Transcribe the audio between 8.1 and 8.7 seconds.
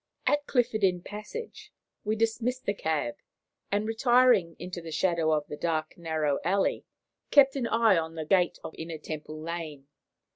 the gate